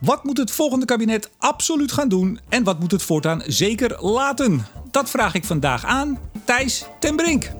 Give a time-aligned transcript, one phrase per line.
[0.00, 4.66] Wat moet het volgende kabinet absoluut gaan doen en wat moet het voortaan zeker laten?
[4.90, 7.50] Dat vraag ik vandaag aan Thijs ten Brink.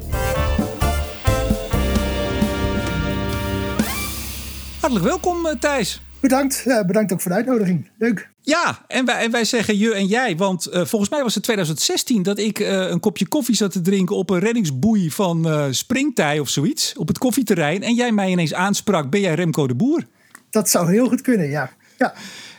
[4.80, 6.00] Hartelijk welkom, eh, Thijs.
[6.20, 6.62] Bedankt.
[6.64, 7.90] Ja, bedankt ook voor de uitnodiging.
[7.98, 8.30] Leuk.
[8.42, 11.42] Ja, en wij, en wij zeggen je en jij, want uh, volgens mij was het
[11.42, 15.64] 2016 dat ik uh, een kopje koffie zat te drinken op een reddingsboei van uh,
[15.70, 17.82] Springtij of zoiets, op het koffieterrein.
[17.82, 20.04] En jij mij ineens aansprak, ben jij Remco de Boer?
[20.50, 21.70] Dat zou heel goed kunnen, ja.
[22.02, 22.14] ja.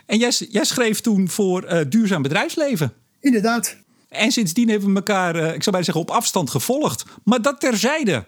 [0.06, 2.94] En jij, jij schreef toen voor Duurzaam Bedrijfsleven.
[3.20, 3.76] Inderdaad.
[4.10, 7.06] En sindsdien hebben we elkaar, ik zou bijna zeggen, op afstand gevolgd.
[7.24, 8.26] Maar dat terzijde.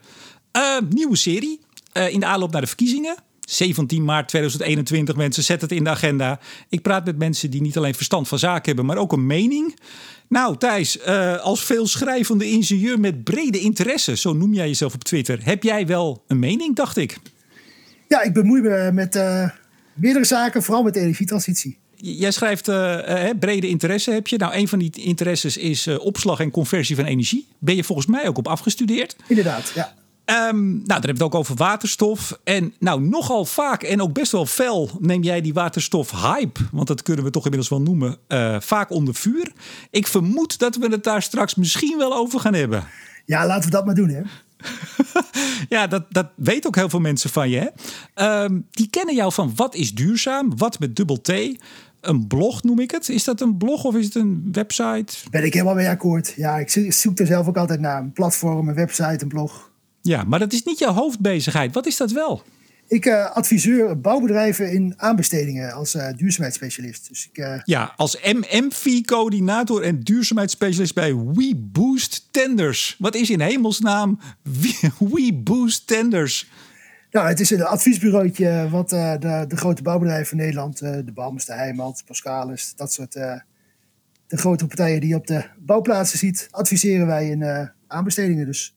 [0.90, 1.60] nieuwe serie
[1.94, 3.16] in de aanloop naar de verkiezingen.
[3.50, 6.40] 17 maart 2021, mensen, zet het in de agenda.
[6.70, 9.80] Ik praat met mensen die niet alleen verstand van zaken hebben, maar ook een mening.
[10.28, 15.40] Nou, Thijs, uh, als veelschrijvende ingenieur met brede interesse, zo noem jij jezelf op Twitter,
[15.44, 17.18] heb jij wel een mening, dacht ik?
[18.08, 19.50] Ja, ik bemoei me met uh,
[20.00, 21.78] meerdere zaken, vooral met de energietransitie.
[21.96, 24.38] Jij schrijft uh, brede interesse heb je.
[24.38, 27.48] Nou, een van die interesses is opslag en conversie van energie.
[27.58, 29.16] Ben je volgens mij ook op afgestudeerd?
[29.28, 29.94] Inderdaad, ja.
[30.26, 32.40] Um, nou, dan hebben we het ook over waterstof.
[32.44, 37.02] En nou, nogal vaak en ook best wel fel neem jij die waterstof-hype, want dat
[37.02, 39.52] kunnen we toch inmiddels wel noemen, uh, vaak onder vuur.
[39.90, 42.88] Ik vermoed dat we het daar straks misschien wel over gaan hebben.
[43.26, 44.22] Ja, laten we dat maar doen, hè.
[45.70, 47.72] ja, dat, dat weet ook heel veel mensen van je.
[48.14, 48.44] Hè?
[48.44, 51.32] Um, die kennen jou van wat is duurzaam, wat met dubbel T.
[52.02, 53.10] Een blog noem ik het.
[53.10, 55.14] Is dat een blog of is het een website?
[55.32, 56.34] Ben ik helemaal mee akkoord.
[56.36, 58.02] Ja, ik zoek er zelf ook altijd naar.
[58.02, 59.72] Een platform, een website, een blog.
[60.02, 61.74] Ja, maar dat is niet jouw hoofdbezigheid.
[61.74, 62.44] Wat is dat wel?
[62.90, 67.08] Ik uh, adviseur bouwbedrijven in aanbestedingen als uh, duurzaamheidsspecialist.
[67.08, 67.62] Dus ik, uh...
[67.64, 72.96] Ja, als MMV-coördinator en duurzaamheidsspecialist bij WeBoost Tenders.
[73.00, 74.20] Wat is in hemelsnaam
[75.14, 76.50] WeBoost Tenders?
[77.12, 81.54] Nou, het is een adviesbureautje wat de, de, grote bouwbedrijven van Nederland, de Bams, de
[81.54, 87.30] Heijmans, Pascalis, dat soort de grote partijen die je op de bouwplaatsen ziet, adviseren wij
[87.30, 88.46] in aanbestedingen.
[88.46, 88.76] Dus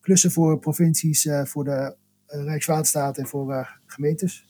[0.00, 1.94] klussen voor provincies, voor de
[2.28, 4.44] Rijkswaterstaat en voor uh, gemeentes.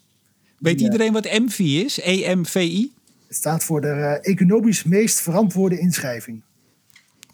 [0.58, 2.00] Weet iedereen wat MVI is?
[2.00, 2.92] EMVI?
[3.26, 6.42] Het staat voor de economisch meest verantwoorde inschrijving.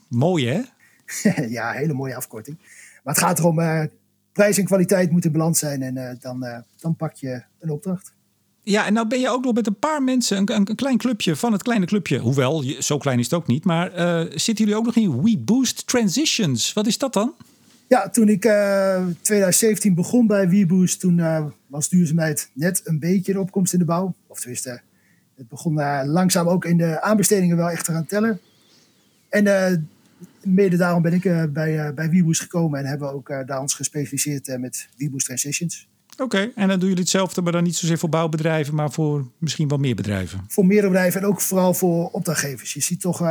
[0.08, 0.60] Mooi hè?
[1.48, 2.56] ja, hele mooie afkorting.
[3.02, 3.88] Maar het gaat erom,
[4.32, 8.12] prijs en kwaliteit moeten in balans zijn en dan, dan pak je een opdracht.
[8.62, 11.36] Ja, en nou ben je ook nog met een paar mensen, een, een, klein clubje
[11.36, 12.18] van het kleine clubje.
[12.18, 13.64] Hoewel, zo klein is het ook niet.
[13.64, 13.90] Maar
[14.30, 16.72] zitten jullie ook nog in We Boost Transitions?
[16.72, 17.34] Wat is dat dan?
[17.88, 22.98] Ja, toen ik uh, eh, 2017 begon bij WeBoost, toen uh, was duurzaamheid net een
[22.98, 24.14] beetje de opkomst in de bouw.
[24.26, 24.80] Of tenminste,
[25.36, 28.40] het begon uh, langzaam ook in de aanbestedingen wel echt te gaan tellen.
[29.28, 29.88] En
[30.42, 31.22] mede daarom ben ik
[31.52, 35.88] bij, bij WeBoost gekomen en hebben we ook daar ons gespecialiseerd met WeBoost Transitions.
[36.16, 39.68] Oké, en dan doen jullie hetzelfde, maar dan niet zozeer voor bouwbedrijven, maar voor misschien
[39.68, 40.44] wel meer bedrijven?
[40.48, 42.74] Voor meer bedrijven en ook vooral voor opdrachtgevers.
[42.74, 43.22] Je ziet toch,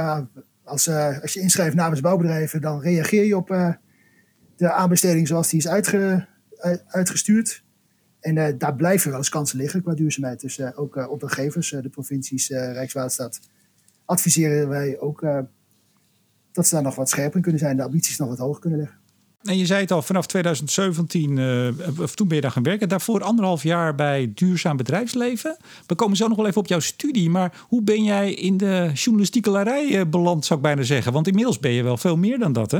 [0.63, 0.89] als,
[1.21, 3.77] als je inschrijft namens bouwbedrijven, dan reageer je op
[4.55, 6.27] de aanbesteding zoals die is uitge,
[6.87, 7.63] uitgestuurd.
[8.23, 10.41] En uh, daar blijven wel eens kansen liggen qua duurzaamheid.
[10.41, 13.39] Dus uh, ook uh, opdrachtgevers, de provincies, Rijkswaterstaat,
[14.05, 15.25] adviseren wij ook
[16.51, 18.79] dat ze daar nog wat scherper in kunnen zijn, de ambities nog wat hoger kunnen
[18.79, 18.97] leggen.
[19.41, 21.39] En je zei het al, vanaf 2017,
[21.99, 22.89] of toen ben je daar gaan werken.
[22.89, 25.57] Daarvoor anderhalf jaar bij Duurzaam Bedrijfsleven.
[25.87, 27.29] We komen zo nog wel even op jouw studie.
[27.29, 31.13] Maar hoe ben jij in de journalistieke larij beland, zou ik bijna zeggen?
[31.13, 32.79] Want inmiddels ben je wel veel meer dan dat, hè?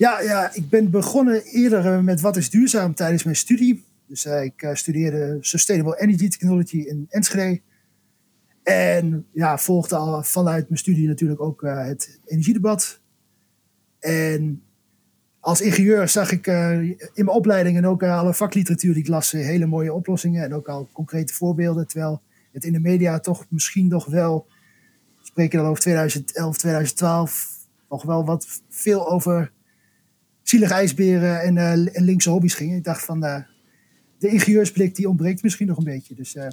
[0.00, 3.84] Ja, ja, ik ben begonnen eerder eh, met wat is duurzaam tijdens mijn studie.
[4.06, 7.60] Dus uh, ik uh, studeerde Sustainable Energy Technology in Enschede.
[8.62, 13.00] En ja, volgde al vanuit mijn studie natuurlijk ook het energiedebat.
[13.98, 14.62] En
[15.40, 19.66] als ingenieur zag ik in mijn opleiding en ook alle vakliteratuur die ik las hele
[19.66, 21.86] mooie oplossingen en ook al concrete voorbeelden.
[21.86, 22.22] Terwijl
[22.52, 24.46] het in de media toch misschien nog wel,
[25.22, 27.48] spreken dan over 2011, 2012,
[27.88, 29.52] nog wel wat veel over
[30.50, 32.76] zielige ijsberen en, uh, en linkse hobby's gingen.
[32.76, 33.42] Ik dacht van, uh,
[34.18, 36.14] de ingenieursblik die ontbreekt misschien nog een beetje.
[36.14, 36.46] Dus uh,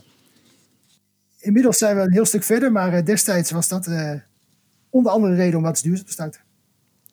[1.39, 3.89] inmiddels zijn we een heel stuk verder, maar destijds was dat
[4.89, 6.41] onder andere reden om wat duurzaam te starten.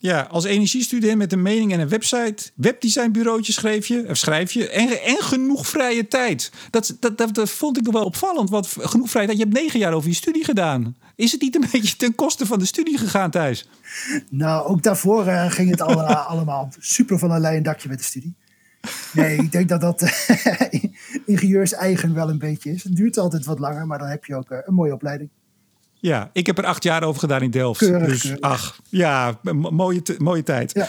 [0.04, 4.68] Ja, als energiestudent met een mening en een website, webdesignbureautje schreef je, of schrijf je
[4.68, 6.52] en, en genoeg vrije tijd.
[6.70, 9.38] Dat, dat, dat, dat, vond ik wel opvallend, want genoeg vrije tijd.
[9.38, 10.96] Je hebt negen jaar over je studie gedaan.
[11.16, 13.68] Is het niet een beetje ten koste van de studie gegaan, Thijs?
[14.30, 17.98] Nou, ook daarvoor uh, ging het al, uh, allemaal super van een leien dakje met
[17.98, 18.34] de studie.
[19.12, 20.82] Nee, ik denk dat dat uh,
[21.26, 22.82] ingenieurs eigen wel een beetje is.
[22.82, 25.30] Het duurt altijd wat langer, maar dan heb je ook een mooie opleiding.
[26.04, 27.80] Ja, ik heb er acht jaar over gedaan in Delft.
[27.80, 30.72] dus ach, ja, mooie, mooie tijd.
[30.74, 30.86] Ja.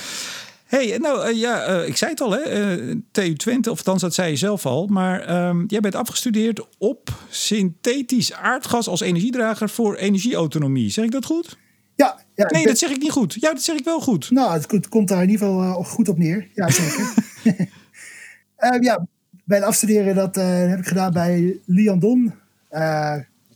[0.66, 4.36] hey, nou ja, ik zei het al, hè, TU Twente, of althans dat zei je
[4.36, 4.88] zelf al.
[4.88, 10.90] Maar ehm, jij bent afgestudeerd op synthetisch aardgas als energiedrager voor energieautonomie.
[10.90, 11.58] Zeg ik dat goed?
[11.96, 12.20] Ja.
[12.34, 13.38] ja nee, dat zeg ik niet goed.
[13.40, 14.32] Ja, dat zeg ik wel goed.
[14.32, 16.48] Nou, het komt daar in ieder geval goed op neer.
[16.54, 17.14] Ja, zeker.
[17.44, 19.06] uh, ja,
[19.44, 20.36] bij het afstuderen dat
[20.70, 22.34] heb ik gedaan bij Liandon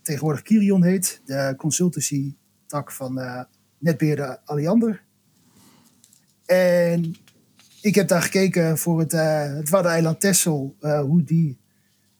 [0.09, 2.35] tegenwoordig Kirion heet, de consultancy
[2.67, 3.41] tak van uh,
[3.77, 5.03] netbeheerder Alliander.
[6.45, 7.15] En
[7.81, 11.59] ik heb daar gekeken voor het, uh, het Waddeneiland Texel, uh, hoe die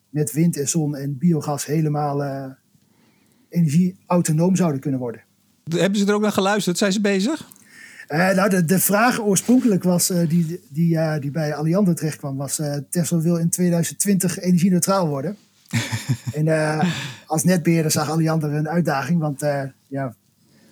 [0.10, 2.56] met wind en zon en biogas helemaal
[3.50, 5.24] energie-autonoom zouden kunnen worden.
[5.64, 6.78] Hebben ze er ook naar geluisterd?
[6.78, 7.50] Zijn ze bezig?
[8.08, 13.18] nou, de, de vraag oorspronkelijk was, die, die, die bij Alliander terecht kwam, was Tesla
[13.20, 15.38] wil in 2020 energie-neutraal worden.
[16.34, 16.96] en uh,
[17.26, 20.16] als netbeheerder zag Alliander een uitdaging, want uh, ja,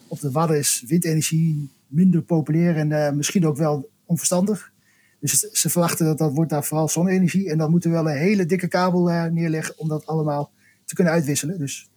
[0.07, 4.71] op de Wadden is windenergie minder populair en uh, misschien ook wel onverstandig.
[5.19, 7.49] Dus ze verwachten dat dat wordt daar vooral zonne-energie.
[7.49, 10.51] En dan moeten we wel een hele dikke kabel neerleggen om dat allemaal
[10.85, 11.59] te kunnen uitwisselen.
[11.59, 11.89] Dus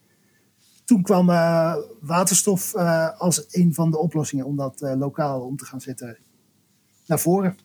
[0.85, 1.27] toen kwam
[2.01, 2.75] waterstof
[3.17, 6.19] als een van de oplossingen om dat lokaal om te gaan zetten
[7.07, 7.57] naar voren.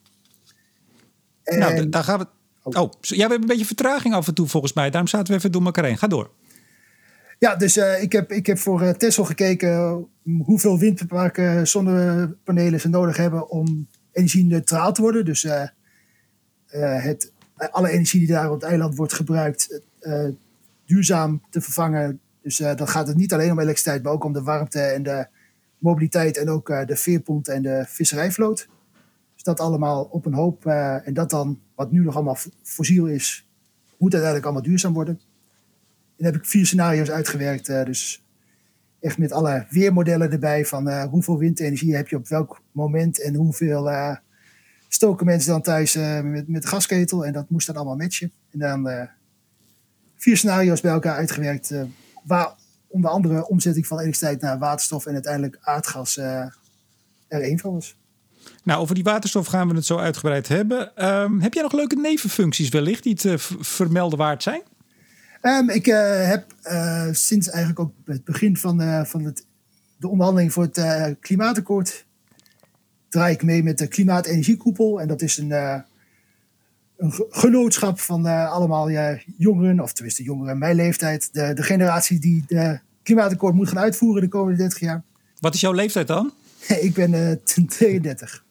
[1.44, 2.26] Nou, en, nou, daar gaan we
[2.66, 4.90] Oh, ja, we hebben een beetje vertraging af en toe volgens mij.
[4.90, 5.98] Daarom zaten we even door elkaar heen.
[5.98, 6.30] Ga door.
[7.38, 10.06] Ja, dus uh, ik, heb, ik heb voor uh, Tesla gekeken
[10.44, 15.24] hoeveel windparken, zonnepanelen ze nodig hebben om energie-neutraal te worden.
[15.24, 15.62] Dus uh,
[17.02, 19.80] het, alle energie die daar op het eiland wordt gebruikt,
[20.86, 22.20] duurzaam te vervangen.
[22.42, 25.26] Dus dan gaat het niet alleen om elektriciteit, maar ook om de warmte en de
[25.78, 28.68] mobiliteit en ook de veerpont en de visserijvloot
[29.46, 30.66] dat allemaal op een hoop.
[30.66, 33.48] En dat dan, wat nu nog allemaal fossiel is,
[33.98, 35.20] moet uiteindelijk allemaal duurzaam worden.
[36.16, 37.68] En heb ik vier scenario's uitgewerkt.
[37.68, 38.24] Uh, dus
[39.00, 40.64] echt met alle weermodellen erbij.
[40.64, 43.22] Van uh, hoeveel windenergie heb je op welk moment.
[43.22, 43.90] En hoeveel
[44.88, 47.26] stoken mensen dan thuis met, met de gasketel.
[47.26, 48.32] En dat moest dan allemaal matchen.
[48.50, 49.08] En dan
[50.16, 51.74] vier scenario's bij elkaar uitgewerkt.
[52.24, 52.54] waar
[52.86, 56.52] onder andere omzetting van elektriciteit naar waterstof en uiteindelijk aardgas er
[57.28, 57.96] één van was.
[58.62, 61.06] Nou, over die waterstof gaan we het zo uitgebreid hebben.
[61.08, 64.62] Um, heb jij nog leuke nevenfuncties wellicht die te vermelden waard zijn?
[65.42, 69.46] Um, ik uh, heb uh, sinds eigenlijk ook het begin van, uh, van het,
[69.96, 72.06] de onderhandeling voor het klimaatakkoord...
[73.08, 75.00] draai ik mee met de Klimaat-Energiekoepel.
[75.00, 78.90] En dat is een, een genootschap van allemaal
[79.36, 81.28] jongeren, of tenminste jongeren mijn leeftijd.
[81.32, 85.02] De, de generatie die de klimaatakkoord moet gaan uitvoeren de komende 30 jaar.
[85.40, 86.32] Wat is jouw leeftijd dan?
[86.86, 88.44] ik ben 32.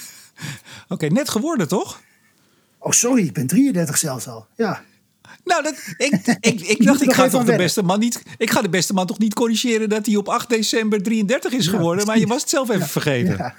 [0.88, 2.00] Oké, net geworden toch?
[2.78, 4.46] Oh, sorry, ik ben 33 zelfs al.
[4.56, 4.82] Ja.
[5.44, 8.22] Nou, dat, ik, ik, ik dacht, ik ga toch de beste man niet.
[8.38, 11.66] Ik ga de beste man toch niet corrigeren dat hij op 8 december 33 is
[11.66, 12.06] geworden.
[12.06, 13.36] maar je was het zelf even vergeten.
[13.36, 13.54] Ja.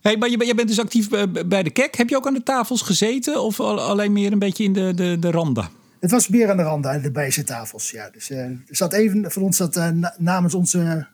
[0.00, 1.08] hey, maar je, je, bent dus actief
[1.46, 1.94] bij de KEK.
[1.94, 5.16] Heb je ook aan de tafels gezeten of alleen meer een beetje in de, de,
[5.20, 5.68] de randen?
[6.04, 7.90] Het was meer aan de randen, de bijzettafels.
[7.90, 8.10] Ja.
[8.10, 11.06] Dus, uh, er zat even van ons zat uh, namens onze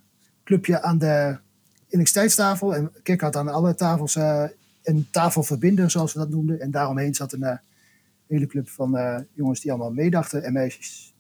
[0.44, 1.38] clubje aan de
[1.88, 2.75] elektriciteitstafel.
[2.75, 4.44] En Kik had aan alle tafels uh,
[4.82, 6.60] een tafelverbinder, zoals we dat noemden.
[6.60, 7.60] En daaromheen zat een
[8.26, 11.14] hele club van jongens die allemaal meedachten en meisjes.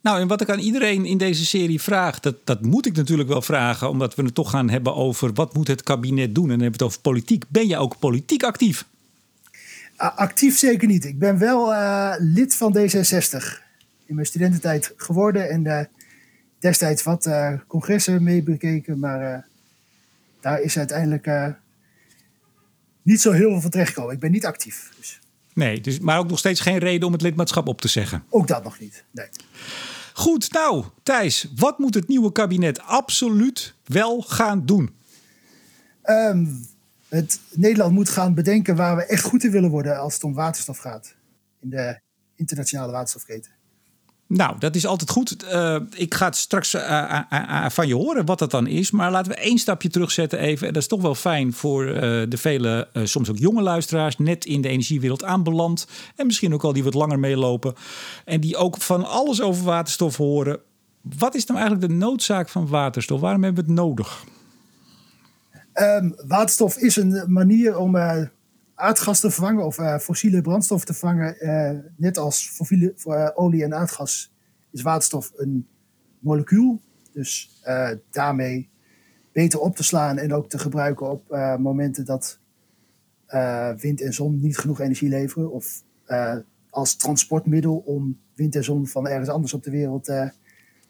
[0.00, 3.28] Nou, en wat ik aan iedereen in deze serie vraag, dat, dat moet ik natuurlijk
[3.28, 6.44] wel vragen, omdat we het toch gaan hebben over wat moet het kabinet doen.
[6.44, 7.44] En dan hebben we het over politiek.
[7.48, 8.86] Ben je ook politiek actief?
[9.96, 11.04] Actief zeker niet.
[11.04, 11.74] Ik ben wel
[12.18, 13.62] lid van D66
[14.06, 15.90] in mijn studententijd geworden en
[16.58, 17.30] destijds wat
[17.66, 19.46] congressen mee bekeken, maar
[20.40, 21.26] daar is uiteindelijk
[23.02, 24.14] niet zo heel veel van terechtgekomen.
[24.14, 24.90] Ik ben niet actief.
[24.96, 25.20] Dus.
[25.54, 28.24] Nee, dus, maar ook nog steeds geen reden om het lidmaatschap op te zeggen.
[28.30, 29.04] Ook dat nog niet.
[29.10, 29.28] Nee.
[30.12, 34.94] Goed, nou Thijs, wat moet het nieuwe kabinet absoluut wel gaan doen?
[36.04, 36.66] Um,
[37.08, 40.34] het Nederland moet gaan bedenken waar we echt goed in willen worden als het om
[40.34, 41.14] waterstof gaat.
[41.60, 41.98] In de
[42.34, 43.52] internationale waterstofketen.
[44.26, 45.44] Nou, dat is altijd goed.
[45.44, 48.90] Uh, ik ga het straks uh, uh, van je horen wat dat dan is.
[48.90, 50.66] Maar laten we één stapje terugzetten even.
[50.66, 51.84] En dat is toch wel fijn voor
[52.28, 54.18] de vele, soms ook jonge luisteraars...
[54.18, 55.86] net in de energiewereld aanbeland.
[56.16, 57.74] En misschien ook al die wat langer meelopen.
[58.24, 60.60] En die ook van alles over waterstof horen.
[61.00, 63.20] Wat is nou eigenlijk de noodzaak van waterstof?
[63.20, 64.24] Waarom hebben we het nodig?
[65.80, 67.96] Um, waterstof is een manier om
[68.74, 71.36] aardgas te vervangen of uh, fossiele brandstof te vervangen.
[71.40, 74.34] Uh, net als fossiele, uh, olie en aardgas
[74.70, 75.68] is waterstof een
[76.18, 76.80] molecuul.
[77.12, 77.62] Dus
[78.10, 78.70] daarmee
[79.32, 81.28] beter op te slaan en ook te gebruiken op
[81.58, 82.38] momenten dat
[83.76, 85.52] wind en zon niet genoeg energie leveren.
[85.52, 85.82] Of
[86.70, 90.12] als transportmiddel om wind en zon van ergens anders op de wereld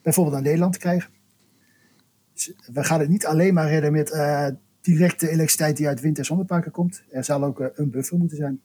[0.02, 1.10] bijvoorbeeld naar Nederland te krijgen.
[2.32, 4.10] Dus we gaan het niet alleen maar redden met
[4.84, 7.02] directe elektriciteit die uit wind- en zonneparken komt.
[7.10, 8.60] Er zal ook een buffer moeten zijn.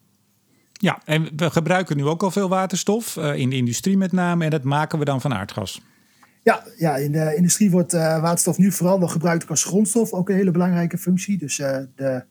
[0.74, 4.50] Ja, en we gebruiken nu ook al veel waterstof, in de industrie met name, en
[4.50, 5.82] dat maken we dan van aardgas.
[6.44, 10.36] Ja, ja in de industrie wordt waterstof nu vooral nog gebruikt als grondstof, ook een
[10.36, 11.38] hele belangrijke functie.
[11.38, 11.56] Dus
[11.96, 12.26] de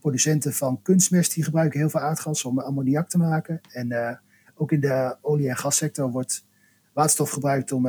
[0.00, 3.60] producenten van kunstmest die gebruiken heel veel aardgas om ammoniak te maken.
[3.72, 4.20] En
[4.54, 6.46] ook in de olie- en gassector wordt
[6.92, 7.86] waterstof gebruikt om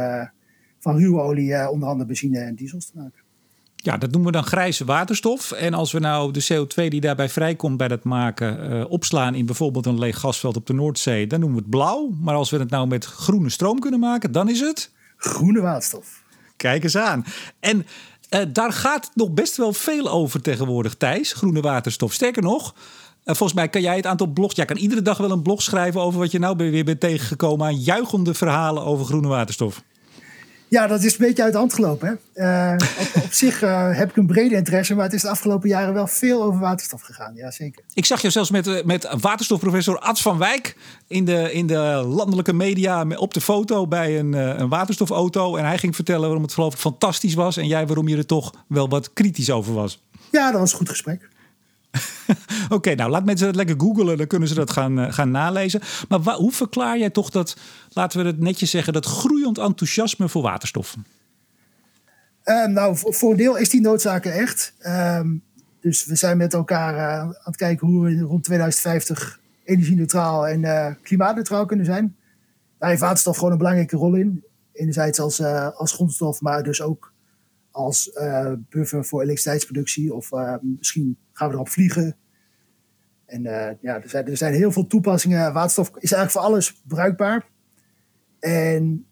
[0.80, 3.26] van ruwe olie onder andere benzine en diesels te maken.
[3.84, 5.52] Ja, dat noemen we dan grijze waterstof.
[5.52, 9.46] En als we nou de CO2 die daarbij vrijkomt bij dat maken uh, opslaan in
[9.46, 12.10] bijvoorbeeld een leeg gasveld op de Noordzee, dan noemen we het blauw.
[12.22, 14.92] Maar als we het nou met groene stroom kunnen maken, dan is het.
[15.18, 16.24] Groene waterstof.
[16.56, 17.26] Kijk eens aan.
[17.60, 17.86] En
[18.30, 21.34] uh, daar gaat nog best wel veel over tegenwoordig, Thijs.
[21.34, 22.14] Groene waterstof.
[22.14, 22.76] Sterker nog,
[23.26, 24.56] volgens mij kan jij het aantal blogs.
[24.56, 27.66] Jij kan iedere dag wel een blog schrijven over wat je nou weer bent tegengekomen
[27.66, 29.84] aan juichende verhalen over groene waterstof.
[30.68, 32.20] Ja, dat is een beetje uit de hand gelopen.
[32.34, 32.72] Hè?
[32.72, 35.70] Uh, op, op, zich uh, heb ik een brede interesse, maar het is de afgelopen
[35.70, 37.36] jaren wel veel over waterstof gegaan.
[37.36, 37.84] Ja, zeker.
[37.94, 40.76] Ik zag je zelfs met, met waterstofprofessor Ads van Wijk
[41.08, 45.56] in de, in de landelijke media op de foto bij een, een waterstofauto.
[45.56, 47.58] En hij ging vertellen waarom het geloof ik fantastisch was.
[47.58, 50.04] En jij waarom je er toch wel wat kritisch over was.
[50.32, 51.30] Ja, dat was een goed gesprek.
[52.70, 55.82] Oké, nou laat mensen dat lekker googelen, dan kunnen ze dat gaan, uh, gaan nalezen.
[56.08, 57.58] Maar hoe verklaar jij toch dat,
[57.90, 61.06] laten we het netjes zeggen, dat groeiend enthousiasme voor waterstoffen?
[62.46, 64.74] Uh, nou, voor, een deel is die noodzaak echt.
[64.82, 65.22] Uh,
[65.82, 70.62] dus we zijn met elkaar uh, aan het kijken hoe we rond 2050 energie-neutraal en
[70.62, 72.16] uh, klimaatneutraal kunnen zijn.
[72.78, 74.44] Daar heeft waterstof gewoon een belangrijke rol in.
[74.74, 75.42] Enerzijds als,
[75.76, 77.14] als grondstof, maar dus ook
[77.78, 80.14] als uh, buffer voor elektriciteitsproductie.
[80.14, 82.16] Of uh, misschien gaan we erop vliegen.
[83.26, 85.54] En uh, ja, er zijn, er zijn heel veel toepassingen.
[85.54, 87.46] Waterstof is eigenlijk voor alles bruikbaar.
[88.40, 89.06] En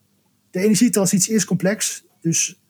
[0.51, 2.05] de energietransitie is complex.
[2.21, 2.61] Dus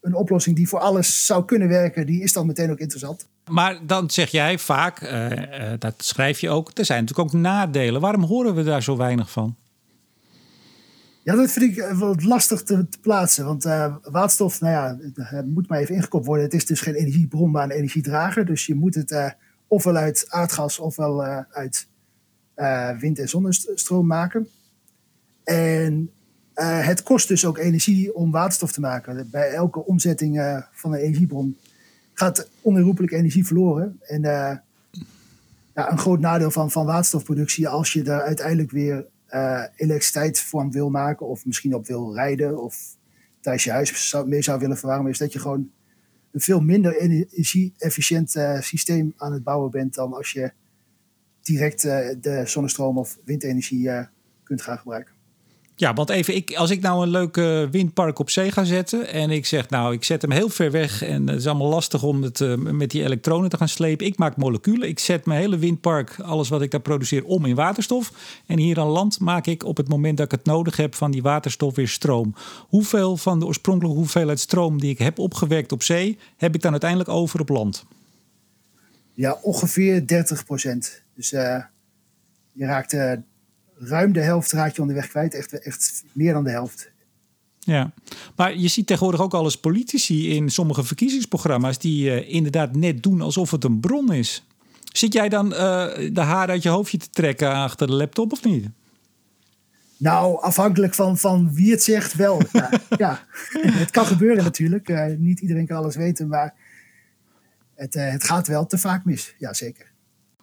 [0.00, 3.28] een oplossing die voor alles zou kunnen werken, die is dan meteen ook interessant.
[3.50, 5.12] Maar dan zeg jij vaak,
[5.78, 8.00] dat schrijf je ook, er zijn natuurlijk ook nadelen.
[8.00, 9.56] Waarom horen we daar zo weinig van?
[11.30, 13.44] Ja, dat vind ik wel lastig te, plaatsen.
[13.44, 16.44] Want uh, waterstof, nou ja, het moet maar even ingekopt worden.
[16.44, 18.46] Het is dus geen energiebron, maar een energiedrager.
[18.46, 19.30] Dus je moet het uh,
[19.66, 21.88] ofwel uit aardgas ofwel uit
[22.98, 24.48] wind- en zonnestroom maken.
[25.44, 26.10] En
[26.54, 29.28] het kost dus ook energie om waterstof te maken.
[29.30, 31.56] Bij elke omzetting van een energiebron
[32.12, 34.00] gaat onherroepelijk energie verloren.
[34.02, 34.62] En ja,
[35.74, 41.26] een groot nadeel van, van waterstofproductie, als je daar uiteindelijk weer uh, elektriciteit wil maken
[41.26, 42.96] of misschien op wil rijden of
[43.40, 45.70] thuis je huis mee zou willen verwarmen, is dat je gewoon
[46.30, 50.52] een veel minder energie-efficiënt uh, systeem aan het bouwen bent dan als je
[51.42, 53.90] direct uh, de zonnestroom of windenergie
[54.42, 55.19] kunt gaan gebruiken.
[55.80, 59.30] Ja, want even, ik, als ik nou een leuke windpark op zee ga zetten en
[59.30, 62.22] ik zeg nou, ik zet hem heel ver weg en het is allemaal lastig om
[62.22, 64.06] het uh, met die elektronen te gaan slepen.
[64.06, 67.54] Ik maak moleculen, ik zet mijn hele windpark, alles wat ik daar produceer, om in
[67.54, 68.12] waterstof.
[68.46, 71.10] En hier aan land maak ik op het moment dat ik het nodig heb van
[71.10, 72.34] die waterstof weer stroom.
[72.68, 76.70] Hoeveel van de oorspronkelijke hoeveelheid stroom die ik heb opgewekt op zee, heb ik dan
[76.70, 77.84] uiteindelijk over op land?
[79.14, 81.02] Ja, ongeveer 30 procent.
[81.14, 81.64] Dus uh,
[82.52, 82.92] je raakt...
[82.92, 83.12] Uh
[83.80, 85.34] ruim de helft raak je onderweg kwijt.
[85.34, 86.90] Echt, echt meer dan de helft.
[87.58, 87.92] Ja,
[88.36, 93.02] maar je ziet tegenwoordig ook al eens politici in sommige verkiezingsprogramma's die uh, inderdaad net
[93.02, 94.44] doen alsof het een bron is.
[94.92, 95.58] Zit jij dan uh,
[96.12, 98.68] de haar uit je hoofdje te trekken achter de laptop of niet?
[99.96, 102.42] Nou, afhankelijk van, van wie het zegt, wel.
[102.52, 103.26] ja, ja.
[103.62, 104.88] het kan gebeuren natuurlijk.
[104.88, 106.54] Uh, niet iedereen kan alles weten, maar
[107.74, 109.34] het, het gaat wel te vaak mis.
[109.38, 109.89] Ja, zeker.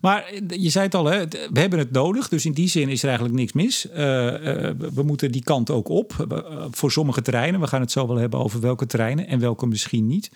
[0.02, 2.28] Maar je zei het al, hè, we hebben het nodig.
[2.28, 3.86] Dus in die zin is er eigenlijk niks mis.
[3.86, 6.28] Uh, we moeten die kant ook op.
[6.72, 7.60] Voor sommige terreinen.
[7.60, 10.32] We gaan het zo wel hebben over welke terreinen en welke misschien niet.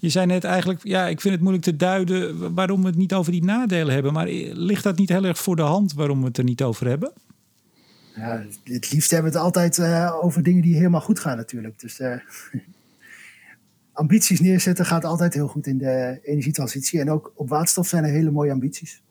[0.00, 3.14] Je zei net eigenlijk, ja, ik vind het moeilijk te duiden waarom we het niet
[3.14, 4.12] over die nadelen hebben.
[4.12, 6.86] Maar ligt dat niet heel erg voor de hand waarom we het er niet over
[6.86, 7.12] hebben?
[8.14, 9.80] Ja, het liefst hebben we het altijd
[10.22, 11.80] over dingen die helemaal goed gaan natuurlijk.
[11.80, 12.00] Dus
[13.92, 17.00] ambities neerzetten gaat altijd heel goed in de energietransitie.
[17.00, 19.02] En ook op waterstof zijn er hele mooie ambities.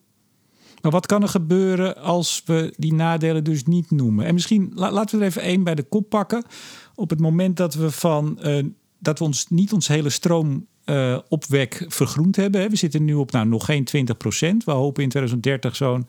[0.82, 4.26] Maar wat kan er gebeuren als we die nadelen dus niet noemen?
[4.26, 6.44] En misschien laten we er even één bij de kop pakken.
[6.96, 8.64] Op het moment dat we van uh,
[9.00, 12.62] dat we ons niet ons hele stroom uh, opwek vergroend hebben.
[12.62, 12.70] Hè.
[12.70, 14.64] We zitten nu op nou, nog geen 20 procent.
[14.64, 16.08] We hopen in 2030 zo'n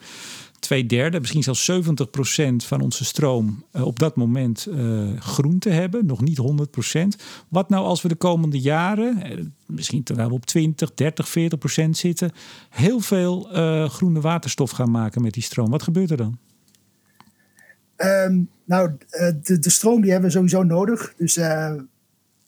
[0.62, 5.58] twee derde, misschien zelfs 70 procent van onze stroom uh, op dat moment uh, groen
[5.58, 6.06] te hebben.
[6.06, 7.16] Nog niet 100 procent.
[7.48, 11.58] Wat nou als we de komende jaren, uh, misschien terwijl we op 20, 30, 40
[11.58, 12.32] procent zitten,
[12.70, 13.40] heel veel
[13.88, 15.70] groene waterstof gaan maken met die stroom?
[15.70, 16.38] Wat gebeurt er dan?
[17.96, 18.90] Um, nou,
[19.42, 21.14] de, de, stroom die hebben we sowieso nodig.
[21.16, 21.86] Dus we,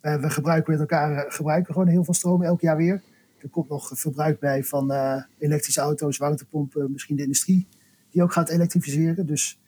[0.00, 3.02] gebruiken met elkaar gebruiken gewoon heel veel stroom elk jaar weer.
[3.38, 4.92] Er komt nog verbruik bij van
[5.38, 7.66] elektrische auto's, warmtepompen, misschien de industrie
[8.14, 9.26] die ook gaat elektrificeren.
[9.26, 9.61] Dus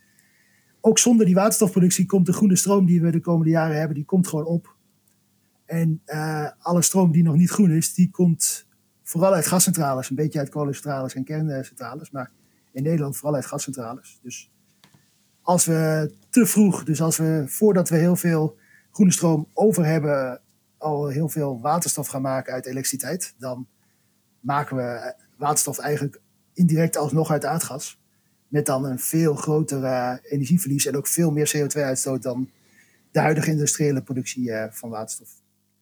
[0.80, 4.04] ook zonder die waterstofproductie komt de groene stroom die we de komende jaren hebben, die
[4.04, 4.74] komt gewoon op.
[5.64, 8.66] En uh, alle stroom die nog niet groen is, die komt
[9.02, 10.10] vooral uit gascentrales.
[10.10, 12.10] Een beetje uit kolencentrales en kerncentrales.
[12.10, 12.30] Maar
[12.72, 14.18] in Nederland vooral uit gascentrales.
[14.22, 14.50] Dus
[15.42, 18.56] als we te vroeg, dus als we voordat we heel veel
[18.90, 20.40] groene stroom over hebben,
[20.78, 23.66] al heel veel waterstof gaan maken uit elektriciteit, dan
[24.40, 26.20] maken we waterstof eigenlijk
[26.52, 28.00] indirect alsnog uit aardgas.
[28.48, 32.50] Met dan een veel groter uh, energieverlies en ook veel meer CO2-uitstoot dan
[33.10, 35.28] de huidige industriële productie uh, van waterstof.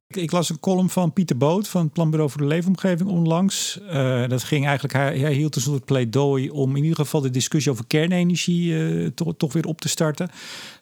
[0.08, 3.80] Ik las een column van Pieter Boot van het Planbureau voor de Leefomgeving onlangs.
[3.82, 7.72] Uh, dat ging eigenlijk, hij, hield een soort pleidooi om in ieder geval de discussie
[7.72, 10.30] over kernenergie to, toch weer op te starten.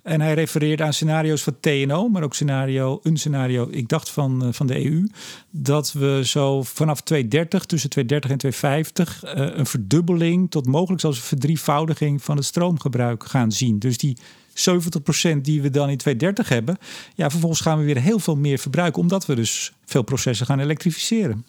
[0.02, 4.46] En hij refereerde aan scenario's van TNO, maar ook scenario, een scenario, ik dacht van,
[4.46, 5.08] uh, van de EU,
[5.50, 11.24] dat we zo vanaf 2030, tussen 2030 en 2050, een verdubbeling tot mogelijk zelfs een
[11.24, 13.78] verdrievoudiging van het stroomgebruik gaan zien.
[13.78, 14.16] Dus die
[14.54, 16.76] 70% die we dan in 2030 hebben,
[17.14, 20.61] ja, vervolgens gaan we weer heel veel meer verbruiken, omdat we dus veel processen gaan
[20.61, 21.44] elektrificeren.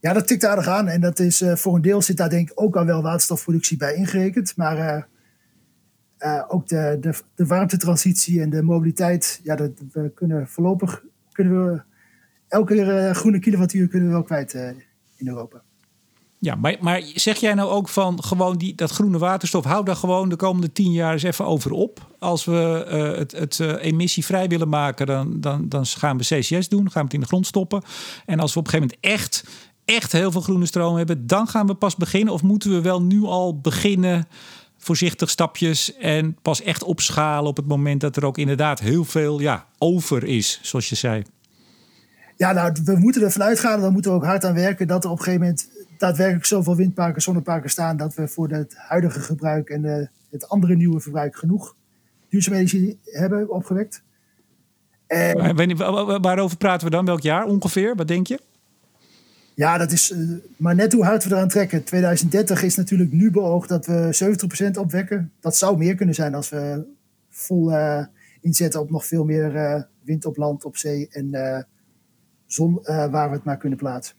[0.00, 0.88] Ja, dat tikt aardig aan.
[0.88, 3.76] En dat is uh, voor een deel zit daar denk ik ook al wel waterstofproductie
[3.76, 4.56] bij ingerekend.
[4.56, 5.02] Maar uh,
[6.18, 11.66] uh, ook de, de, de warmtetransitie en de mobiliteit, ja, dat, we kunnen voorlopig kunnen
[11.66, 11.82] we
[12.48, 14.54] elke groene kilowattuur kunnen we wel kwijt
[15.16, 15.62] in Europa.
[16.42, 19.96] Ja, maar, maar zeg jij nou ook van gewoon die, dat groene waterstof, hou daar
[19.96, 22.06] gewoon de komende tien jaar eens even over op.
[22.18, 26.68] Als we uh, het, het uh, emissievrij willen maken, dan, dan, dan gaan we CCS
[26.68, 27.82] doen, gaan we het in de grond stoppen.
[28.26, 29.44] En als we op een gegeven moment echt,
[29.84, 32.34] echt heel veel groene stroom hebben, dan gaan we pas beginnen.
[32.34, 34.28] Of moeten we wel nu al beginnen,
[34.78, 39.40] voorzichtig stapjes en pas echt opschalen op het moment dat er ook inderdaad heel veel
[39.40, 41.22] ja, over is, zoals je zei?
[42.36, 45.10] Ja, nou, we moeten ervan uitgaan, dan moeten we ook hard aan werken dat er
[45.10, 45.68] op een gegeven moment
[46.02, 50.76] daadwerkelijk zoveel windparken, zonneparken staan dat we voor het huidige gebruik en de, het andere
[50.76, 51.76] nieuwe verbruik genoeg
[52.28, 54.02] duurzame energie hebben opgewekt.
[55.06, 55.56] En,
[56.22, 57.04] waarover praten we dan?
[57.04, 57.96] Welk jaar ongeveer?
[57.96, 58.40] Wat denk je?
[59.54, 61.84] Ja, dat is uh, maar net hoe hard we eraan trekken.
[61.84, 64.36] 2030 is natuurlijk nu beoogd dat we
[64.76, 65.32] 70% opwekken.
[65.40, 66.84] Dat zou meer kunnen zijn als we
[67.30, 68.04] vol uh,
[68.40, 71.66] inzetten op nog veel meer uh, wind op land, op zee en
[72.46, 74.16] zon waar we het maar kunnen plaatsen.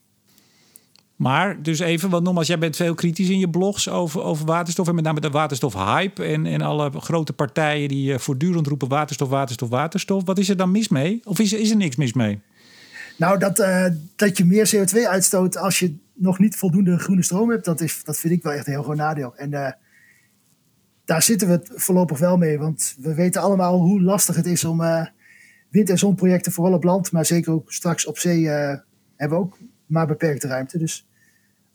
[1.15, 4.87] Maar dus even, want nogmaals, jij bent veel kritisch in je blogs over, over waterstof.
[4.87, 9.29] En met name de waterstofhype en, en alle grote partijen die uh, voortdurend roepen waterstof,
[9.29, 10.25] waterstof, waterstof.
[10.25, 11.21] Wat is er dan mis mee?
[11.23, 12.41] Of is, is er niks mis mee?
[13.17, 17.49] Nou, dat, uh, dat je meer CO2 uitstoot als je nog niet voldoende groene stroom
[17.49, 19.35] hebt, dat, is, dat vind ik wel echt een heel groot nadeel.
[19.35, 19.71] En uh,
[21.05, 22.57] daar zitten we voorlopig wel mee.
[22.57, 24.81] Want we weten allemaal hoe lastig het is om
[25.69, 28.83] wind- en zonprojecten, vooral op land, maar zeker ook straks op zee, hebben
[29.17, 29.57] we ook
[29.93, 30.77] maar beperkte ruimte.
[30.77, 31.07] Dus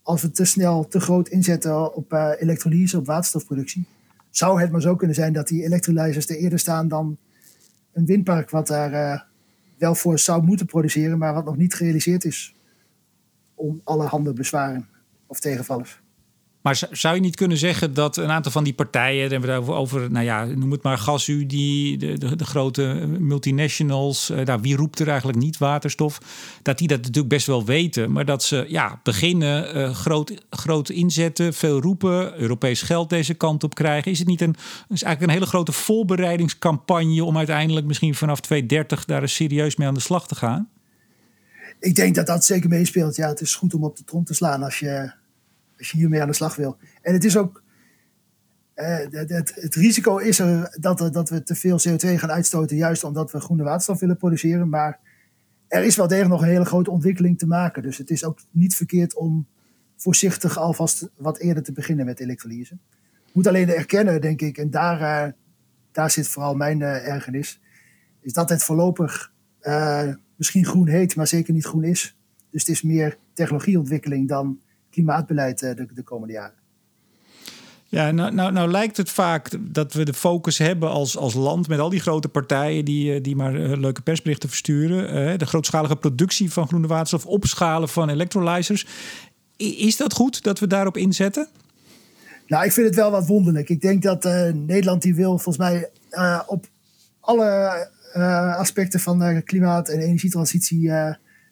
[0.01, 3.85] als we te snel, te groot inzetten op uh, elektrolyse, op waterstofproductie,
[4.29, 7.17] zou het maar zo kunnen zijn dat die elektrolyzers er eerder staan dan
[7.93, 9.21] een windpark wat daar uh,
[9.77, 12.55] wel voor zou moeten produceren, maar wat nog niet gerealiseerd is
[13.55, 14.87] om alle handen bezwaren
[15.27, 16.01] of tegenvallers.
[16.61, 20.11] Maar zou je niet kunnen zeggen dat een aantal van die partijen, hebben we over,
[20.11, 22.83] nou ja, noem het maar GasU, die, de, de, de grote
[23.19, 26.19] multinationals, uh, wie roept er eigenlijk niet waterstof,
[26.61, 30.89] dat die dat natuurlijk best wel weten, maar dat ze ja, beginnen uh, groot, groot
[30.89, 34.11] inzetten, veel roepen, Europees geld deze kant op krijgen.
[34.11, 34.55] Is het niet een,
[34.89, 39.87] is eigenlijk een hele grote voorbereidingscampagne om uiteindelijk misschien vanaf 2030 daar eens serieus mee
[39.87, 40.69] aan de slag te gaan?
[41.79, 43.15] Ik denk dat dat zeker meespeelt.
[43.15, 45.11] Ja, het is goed om op de trom te slaan als je
[45.79, 46.77] als je hiermee aan de slag wil.
[47.01, 47.63] En het is ook.
[48.75, 53.03] Uh, het, het, risico is er dat, dat we te veel CO2 gaan uitstoten, juist
[53.03, 54.69] omdat we groene waterstof willen produceren.
[54.69, 54.99] Maar
[55.67, 57.81] er is wel degelijk nog een hele grote ontwikkeling te maken.
[57.81, 59.47] Dus het is ook niet verkeerd om
[59.95, 62.77] voorzichtig alvast wat eerder te beginnen met elektrolyse.
[63.31, 65.33] Moet alleen erkennen, denk ik, en daar, uh,
[65.91, 67.61] daar zit vooral mijn uh, ergernis,
[68.21, 69.31] is dat het voorlopig
[70.35, 72.17] misschien groen heet, maar zeker niet groen is.
[72.49, 74.59] Dus het is meer technologieontwikkeling dan
[74.99, 76.57] klimaatbeleid eh, de, de komende jaren.
[77.85, 81.67] Ja, nou, nou, nou lijkt het vaak dat we de focus hebben als, als land
[81.67, 85.39] met al die grote partijen die, eh, die maar eh, leuke persberichten versturen.
[85.39, 88.87] de grootschalige productie van groene waterstof, opschalen van electrolyzers.
[89.57, 91.47] Is dat goed dat we daarop inzetten?
[92.47, 93.69] Nou, ik vind het wel wat wonderlijk.
[93.69, 96.65] Ik denk dat uh, Nederland die wil volgens mij uh, op
[97.19, 97.87] alle
[98.57, 100.81] aspecten van klimaat- en energietransitie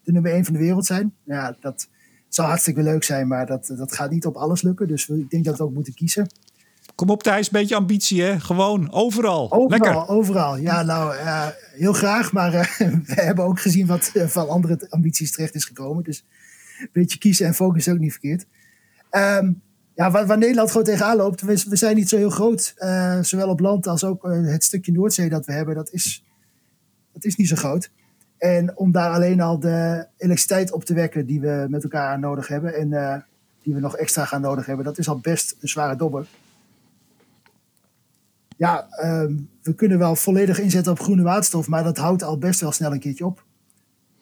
[0.08, 1.14] de nummer één van de wereld zijn.
[1.24, 1.88] Ja, dat,
[2.30, 4.88] zou hartstikke leuk zijn, maar dat, dat gaat niet op alles lukken.
[4.88, 6.28] Dus ik denk dat we ook moeten kiezen.
[6.96, 8.40] Kom op Thijs, beetje ambitie hè.
[8.40, 9.52] Gewoon, overal.
[9.52, 10.08] Overal, Lekker.
[10.08, 10.58] overal.
[10.58, 12.32] Ja, nou, uh, heel graag.
[12.32, 12.62] Maar uh,
[13.06, 16.04] we hebben ook gezien wat uh, van andere ambities terecht is gekomen.
[16.04, 16.26] Dus
[16.80, 18.46] een beetje kiezen en focussen is ook niet verkeerd.
[19.12, 19.62] Um,
[19.96, 22.74] ja, waar, waar, Nederland gewoon tegenaan loopt, we, we zijn niet zo heel groot.
[23.22, 26.24] zowel op land als ook het stukje Noordzee dat we hebben, dat is,
[27.14, 27.90] dat is niet zo groot.
[28.38, 32.48] En om daar alleen al de elektriciteit op te wekken die we met elkaar nodig
[32.48, 32.76] hebben.
[32.76, 33.26] En
[33.64, 36.28] die we nog extra gaan nodig hebben, dat is al best een zware dobber
[38.58, 42.62] ja, um, we kunnen wel volledig inzetten op groene waterstof, maar dat houdt al best
[42.62, 43.44] wel snel een keertje op.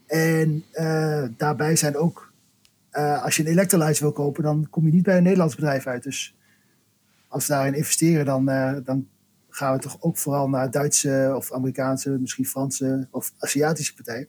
[0.05, 2.31] En uh, daarbij zijn ook,
[2.91, 5.87] uh, als je een electrolyzer wil kopen, dan kom je niet bij een Nederlands bedrijf
[5.87, 6.03] uit.
[6.03, 6.35] Dus
[7.27, 8.45] als we daarin investeren, dan,
[8.83, 9.07] dan
[9.55, 14.27] gaan we toch ook vooral naar Duitse of Amerikaanse, misschien Franse of Aziatische partijen.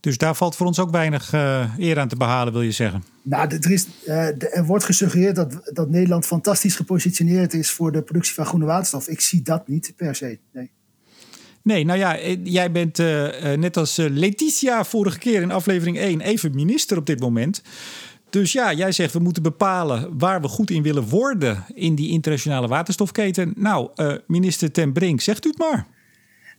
[0.00, 3.04] Dus daar valt voor ons ook weinig uh, eer aan te behalen, wil je zeggen?
[3.22, 8.02] Nou, er, is, uh, er wordt gesuggereerd dat, dat Nederland fantastisch gepositioneerd is voor de
[8.02, 9.08] productie van groene waterstof.
[9.08, 10.38] Ik zie dat niet per se.
[10.52, 10.70] Nee.
[11.62, 13.06] Nee, nou ja, eh, jij bent uh,
[13.54, 17.62] net als Letitia vorige keer in aflevering 1 even minister op dit moment.
[18.30, 22.10] Dus ja, jij zegt we moeten bepalen waar we goed in willen worden in die
[22.10, 23.52] internationale waterstofketen.
[23.56, 23.90] Nou,
[24.26, 25.86] minister Ten Brink, zegt u het maar.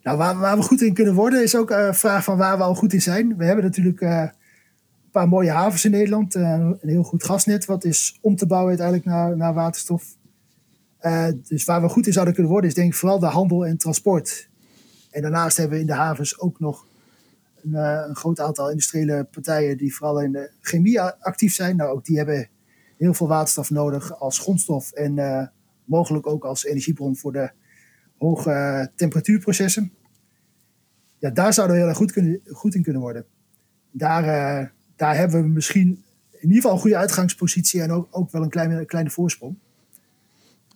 [0.03, 2.63] Nou, waar, waar, we goed in kunnen worden is ook een vraag van waar we
[2.63, 3.37] al goed in zijn.
[3.37, 6.35] We hebben natuurlijk uh, een paar mooie havens in Nederland.
[6.35, 10.03] Een heel goed gasnet wat is om te bouwen uiteindelijk naar, naar waterstof.
[11.47, 13.77] Dus waar we goed in zouden kunnen worden is denk ik vooral de handel en
[13.77, 14.49] transport.
[15.11, 16.85] En daarnaast hebben we in de havens ook nog
[17.63, 17.73] een,
[18.09, 21.75] een groot aantal industriële partijen die vooral in de chemie actief zijn.
[21.75, 22.49] Nou, ook die hebben
[22.97, 25.51] heel veel waterstof nodig als grondstof en
[25.85, 27.51] mogelijk ook als energiebron voor de
[28.17, 29.91] hoge temperatuurprocessen.
[31.17, 33.25] Ja, daar zouden we heel erg goed, kunnen, goed in kunnen worden.
[33.91, 38.31] Daar, uh, daar hebben we misschien in ieder geval een goede uitgangspositie en ook, ook
[38.31, 39.57] wel een kleine, kleine voorsprong.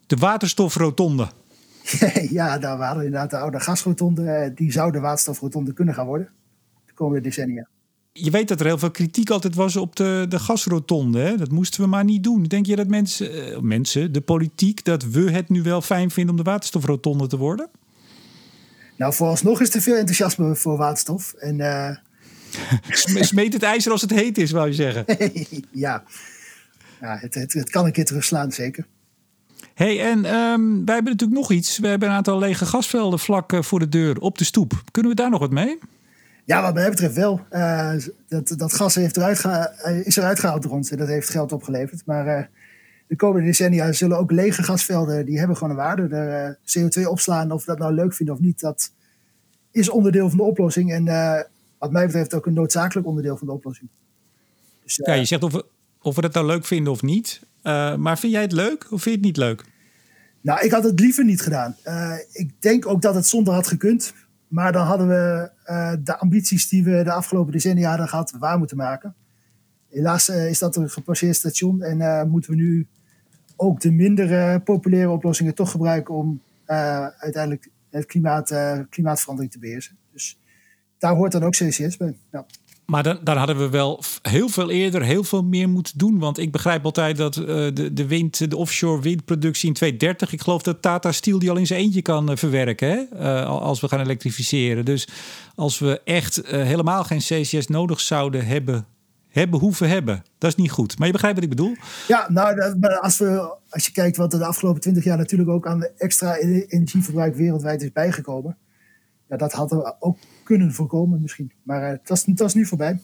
[0.07, 1.27] De waterstofrotonde.
[2.29, 4.31] ja, daar waren inderdaad de oude gasrotonde.
[4.31, 6.29] Eh, die zou de waterstofrotonde kunnen gaan worden
[6.93, 7.67] de komende decennia.
[8.11, 11.19] Je weet dat er heel veel kritiek altijd was op de, de gasrotonde.
[11.19, 11.37] Hè?
[11.37, 12.43] Dat moesten we maar niet doen.
[12.43, 16.35] Denk je dat mensen, uh, mensen, de politiek, dat we het nu wel fijn vinden
[16.35, 17.69] om de waterstofrotonde te worden?
[18.97, 21.33] Nou, vooralsnog is er veel enthousiasme voor waterstof.
[21.33, 21.89] En, uh...
[22.89, 25.05] Smeet het ijzer als het heet is, wou je zeggen.
[25.85, 26.03] ja,
[27.01, 28.85] ja het, het, het, kan een keer terugslaan, zeker.
[29.73, 31.77] hey, en um, wij hebben natuurlijk nog iets.
[31.77, 34.83] We hebben een aantal lege gasvelden vlak voor de deur op de stoep.
[34.91, 35.77] Kunnen we daar nog wat mee?
[36.45, 37.41] Ja, wat mij betreft wel.
[37.51, 37.93] Uh,
[38.27, 39.71] dat, dat gas heeft eruit geha-
[40.03, 42.05] is eruit gehaald rond en dat heeft geld opgeleverd.
[42.05, 42.45] Maar uh,
[43.07, 46.07] de komende decennia zullen ook lege gasvelden, die hebben gewoon een waarde.
[46.07, 48.91] De, uh, CO2 opslaan, of we dat nou leuk vinden of niet, dat
[49.71, 50.91] is onderdeel van de oplossing.
[50.91, 51.05] En
[51.77, 53.89] wat mij betreft ook een noodzakelijk onderdeel van de oplossing.
[54.83, 55.65] Dus, ja, je zegt of we,
[56.01, 57.41] of we dat nou leuk vinden of niet.
[57.97, 59.63] maar vind jij het leuk of vind je het niet leuk?
[60.41, 61.75] Nou, ik had het liever niet gedaan.
[62.31, 64.13] ik denk ook dat het zonder had gekund.
[64.53, 68.57] Maar dan hadden we uh, de ambities die we de afgelopen decennia hadden gehad waar
[68.57, 69.15] moeten maken.
[69.89, 72.87] Helaas uh, is dat een gepasseerd station en uh, moeten we nu
[73.55, 76.41] ook de minder populaire oplossingen toch gebruiken om
[77.17, 78.55] uiteindelijk het klimaat,
[78.89, 79.97] klimaatverandering te beheersen.
[80.11, 80.39] Dus
[80.97, 82.17] daar hoort dan ook CCS bij.
[82.31, 82.45] Ja.
[82.85, 86.19] Maar dan, dan hadden we wel heel veel eerder heel veel meer moeten doen.
[86.19, 90.33] Want ik begrijp altijd dat uh, de, de, wind, de offshore windproductie in 2030...
[90.33, 92.89] ik geloof dat Tata Steel die al in zijn eentje kan uh, verwerken...
[92.89, 93.03] Hè?
[93.21, 94.85] Uh, als we gaan elektrificeren.
[94.85, 95.07] Dus
[95.55, 98.85] als we echt helemaal geen CCS nodig zouden hebben...
[99.29, 100.97] hebben hoeven hebben, dat is niet goed.
[100.97, 101.75] Maar je begrijpt wat ik bedoel?
[102.07, 102.59] Ja, nou,
[103.01, 105.17] als, we, als je kijkt wat er de afgelopen 20 jaar...
[105.17, 108.57] natuurlijk ook aan extra energieverbruik wereldwijd is bijgekomen...
[109.29, 111.51] Ja, dat hadden we ook kunnen voorkomen misschien.
[111.63, 112.99] Maar uh, het, was, het was nu voorbij.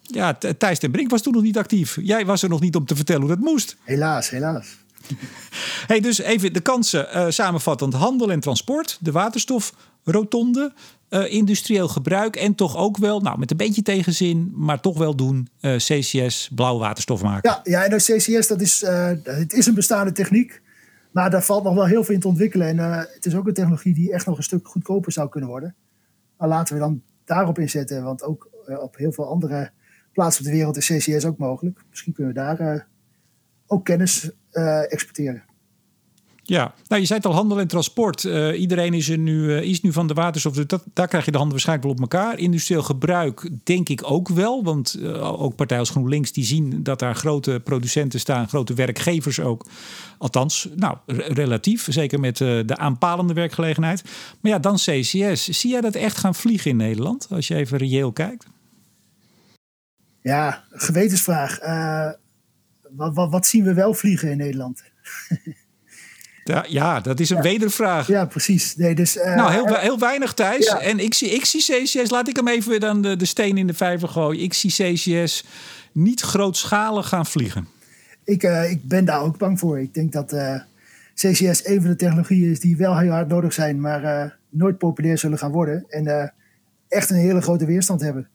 [0.00, 1.98] Ja, Thijs ten Brink was toen nog niet actief.
[2.00, 3.76] Jij was er nog niet om te vertellen hoe dat moest.
[3.84, 4.76] Helaas, helaas.
[5.86, 7.94] hey, dus even de kansen uh, samenvattend.
[7.94, 10.72] Handel en transport, de waterstofrotonde,
[11.10, 12.36] uh, industrieel gebruik...
[12.36, 15.48] en toch ook wel, nou met een beetje tegenzin, maar toch wel doen...
[15.60, 17.50] CCS, blauwe waterstof maken.
[17.50, 18.80] Ja, ja en dat CCS, dat is,
[19.22, 20.62] het is een bestaande techniek...
[21.14, 22.66] Maar daar valt nog wel heel veel in te ontwikkelen.
[22.66, 25.50] En uh, het is ook een technologie die echt nog een stuk goedkoper zou kunnen
[25.50, 25.74] worden.
[26.36, 28.04] Maar laten we dan daarop inzetten.
[28.04, 29.70] Want ook uh, op heel veel andere
[30.12, 31.84] plaatsen op de wereld is CCS ook mogelijk.
[31.90, 32.80] Misschien kunnen we daar uh,
[33.66, 34.30] ook kennis
[34.88, 35.44] exporteren.
[36.46, 38.24] Ja, nou je zei het al, handel en transport.
[38.24, 40.54] Uh, iedereen is er nu, uh, is nu van de waterstof.
[40.54, 42.38] Dus dat, daar krijg je de handen waarschijnlijk wel op elkaar.
[42.38, 44.64] Industrieel gebruik denk ik ook wel.
[44.64, 48.48] Want uh, ook partijen als GroenLinks die zien dat daar grote producenten staan.
[48.48, 49.66] Grote werkgevers ook.
[50.18, 51.86] Althans, nou, relatief.
[51.90, 54.02] Zeker met de aanpalende werkgelegenheid.
[54.40, 55.48] Maar ja, dan CCS.
[55.48, 57.26] Zie jij dat echt gaan vliegen in Nederland?
[57.30, 58.46] Als je even reëel kijkt.
[60.20, 61.58] Ja, gewetensvraag.
[62.90, 64.82] wat, wat, wat zien we wel vliegen in Nederland?
[66.44, 68.06] Ja, ja, dat is een wedervraag.
[68.06, 68.76] Ja, precies.
[68.76, 70.66] Nee, dus, uh, nou, heel, heel weinig thuis.
[70.66, 73.66] En ik zie, ik zie CCS, laat ik hem even dan de, de steen in
[73.66, 74.42] de vijver gooien.
[74.42, 75.44] Ik zie CCS
[75.92, 77.68] niet grootschalig gaan vliegen.
[78.24, 79.80] Ik, uh, ik ben daar ook bang voor.
[79.80, 80.60] Ik denk dat uh,
[81.14, 85.18] CCS een van de technologieën is die wel heel hard nodig zijn, maar nooit populair
[85.18, 85.84] zullen gaan worden.
[85.88, 86.32] En
[86.88, 88.28] echt een hele grote weerstand hebben.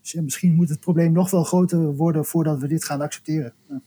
[0.00, 3.52] Dus ja, misschien moet het probleem nog wel groter worden voordat we dit gaan accepteren.
[3.68, 3.80] Ja.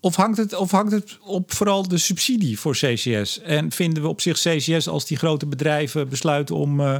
[0.00, 3.40] Of hangt, het, of hangt het op vooral de subsidie voor CCS?
[3.40, 6.96] En vinden we op zich CCS als die grote bedrijven besluiten om uh,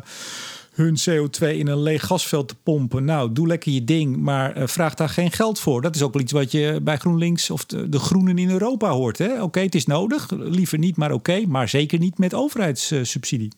[0.74, 3.04] hun CO2 in een leeg gasveld te pompen?
[3.04, 5.82] Nou, doe lekker je ding, maar uh, vraag daar geen geld voor.
[5.82, 8.90] Dat is ook wel iets wat je bij GroenLinks of de, de Groenen in Europa
[8.90, 9.40] hoort.
[9.40, 13.52] Oké, het is nodig, liever niet, maar oké, maar zeker niet met overheidssubsidie.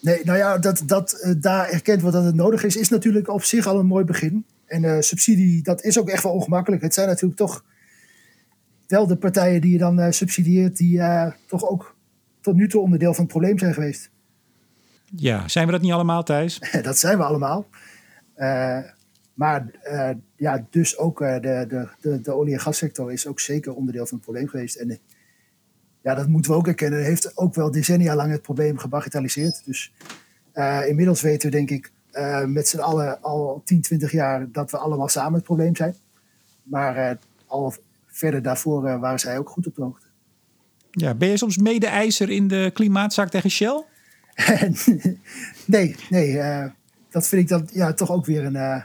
[0.00, 3.28] Nee, nou ja, dat, dat uh, daar erkend wordt dat het nodig is, is natuurlijk
[3.28, 4.44] op zich al een mooi begin.
[4.66, 6.82] En subsidie, dat is ook echt wel ongemakkelijk.
[6.82, 7.62] Het zijn natuurlijk toch
[8.92, 11.96] wel de partijen die je dan uh, subsidieert, die uh, toch ook
[12.40, 14.10] tot nu toe onderdeel van het probleem zijn geweest.
[15.16, 16.58] Ja, zijn we dat niet allemaal, Thijs?
[16.82, 17.66] dat zijn we allemaal.
[18.36, 18.78] Uh,
[19.34, 19.70] maar
[20.36, 24.16] ja, dus ook de, de, de, de olie- en gassector is ook zeker onderdeel van
[24.16, 24.76] het probleem geweest.
[24.76, 24.98] En
[26.02, 27.04] ja, dat moeten we ook erkennen.
[27.04, 29.62] Heeft ook wel decennia lang het probleem gebagitaliseerd.
[29.64, 29.92] Dus
[30.86, 31.92] inmiddels weten we, denk ik,
[32.46, 35.94] met z'n allen al 10, 20 jaar dat we allemaal samen het probleem zijn.
[36.62, 37.74] Maar al
[38.12, 40.06] verder daarvoor uh, waren zij ook goed op de hoogte.
[40.90, 43.84] Ja, ben je soms mede-eiser in de klimaatzaak tegen Shell?
[45.66, 46.64] nee, nee uh,
[47.10, 48.82] dat vind ik dan ja, toch ook weer een, uh,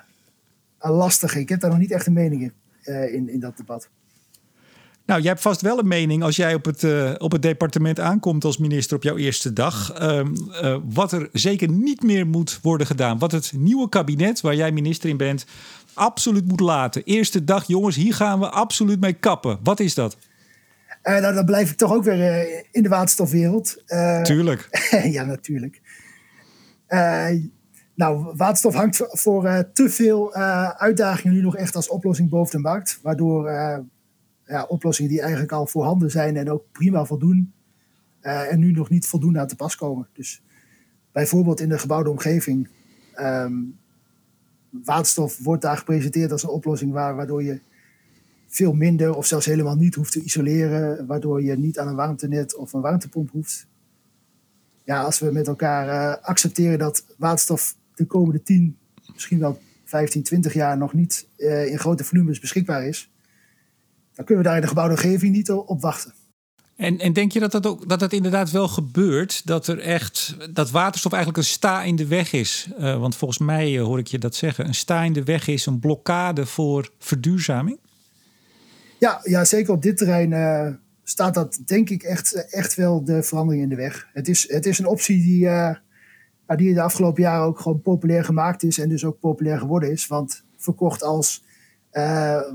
[0.79, 1.39] een lastige.
[1.39, 3.89] Ik heb daar nog niet echt een mening in, in, in dat debat.
[5.07, 7.99] Nou, jij hebt vast wel een mening als jij op het, uh, op het departement
[7.99, 10.01] aankomt als minister op jouw eerste dag.
[10.01, 10.21] Uh,
[10.63, 13.19] uh, wat er zeker niet meer moet worden gedaan.
[13.19, 15.45] Wat het nieuwe kabinet, waar jij minister in bent,
[15.97, 17.03] absoluut moet laten.
[17.03, 19.59] Eerste dag, jongens, hier gaan we absoluut mee kappen.
[19.63, 20.17] Wat is dat?
[21.03, 23.83] nou, dan blijf ik toch ook weer in de waterstofwereld.
[24.23, 24.89] Tuurlijk.
[25.17, 25.81] ja, natuurlijk.
[27.95, 30.33] nou, waterstof hangt voor te veel
[30.73, 32.99] uitdagingen nu nog echt als oplossing boven de markt.
[33.01, 33.49] Waardoor
[34.47, 37.53] ja, oplossingen die eigenlijk al voorhanden zijn en ook prima voldoen.
[38.21, 40.07] Uh, en nu nog niet voldoende aan te pas komen.
[40.13, 40.43] Dus
[41.11, 42.69] bijvoorbeeld in de gebouwde omgeving.
[43.15, 43.79] Um,
[44.83, 47.59] waterstof wordt daar gepresenteerd als een oplossing waar, waardoor je
[48.47, 51.05] veel minder of zelfs helemaal niet hoeft te isoleren.
[51.05, 53.67] Waardoor je niet aan een warmtenet of een warmtepomp hoeft.
[54.83, 58.77] Ja, als we met elkaar uh, accepteren dat waterstof de komende 10,
[59.13, 63.09] misschien wel 15, 20 jaar nog niet uh, in grote volumes beschikbaar is
[64.17, 66.13] dan kunnen we daar in de gebouwde omgeving niet op wachten.
[66.77, 69.45] En, en denk je dat dat, ook, dat inderdaad wel gebeurt?
[69.45, 72.69] Dat er echt dat waterstof eigenlijk een sta in de weg is?
[72.79, 74.67] Uh, want volgens mij uh, hoor ik je dat zeggen.
[74.67, 77.79] Een sta in de weg is een blokkade voor verduurzaming?
[78.99, 83.23] Ja, ja zeker op dit terrein uh, staat dat denk ik echt, echt wel de
[83.23, 84.07] verandering in de weg.
[84.13, 85.49] Het is, het is een optie die,
[86.57, 88.79] die de afgelopen jaren ook gewoon populair gemaakt is.
[88.79, 90.07] En dus ook populair geworden is.
[90.07, 91.43] Want verkocht als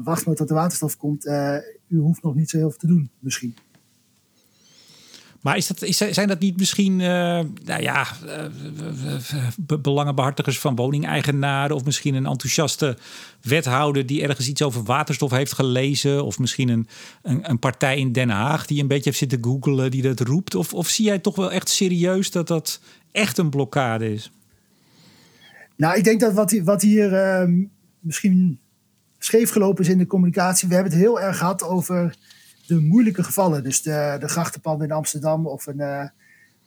[0.05, 1.27] wacht maar tot de waterstof komt.
[1.89, 3.55] U hoeft nog niet zo heel veel te doen, misschien.
[5.43, 7.07] Maar is dat, zijn dat niet misschien uh,
[7.65, 8.07] nou ja,
[9.81, 11.77] belangenbehartigers van woningeigenaren...
[11.77, 12.97] of misschien een enthousiaste
[13.41, 16.25] wethouder die ergens iets over waterstof heeft gelezen...
[16.25, 16.87] of misschien een,
[17.23, 20.55] een, een partij in Den Haag die een beetje heeft zitten googelen die dat roept?
[20.55, 22.81] Of, of zie jij toch wel echt serieus dat dat
[23.13, 24.33] echt een blokkade is?
[25.77, 27.65] Nou, ik denk dat wat, wat hier ehm,
[28.01, 28.59] misschien
[29.19, 30.69] scheefgelopen is in de communicatie.
[30.69, 32.17] We hebben het heel erg gehad over
[32.67, 33.63] de moeilijke gevallen.
[33.63, 36.09] Dus de, de grachtenpanden in Amsterdam of een, uh,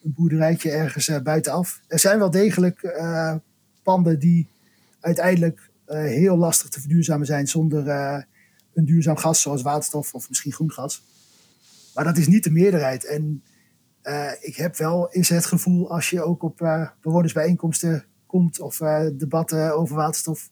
[0.04, 1.82] een boerderijtje ergens uh, buitenaf.
[1.88, 3.36] Er zijn wel degelijk uh,
[3.84, 4.48] panden die
[5.00, 7.88] uiteindelijk heel lastig te verduurzamen zijn zonder
[8.74, 11.04] een duurzaam gas zoals waterstof of misschien groen gas.
[11.94, 13.06] Maar dat is niet de meerderheid.
[13.06, 13.44] En
[14.42, 18.78] ik heb wel eens het gevoel als je ook op bewonersbijeenkomsten komt of
[19.14, 20.50] debatten over waterstof